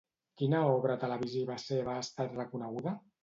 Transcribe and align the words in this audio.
Quina 0.41 0.61
obra 0.77 0.95
televisiva 1.03 1.57
seva 1.65 1.93
ha 1.97 2.05
estat 2.07 2.35
reconeguda? 2.41 2.97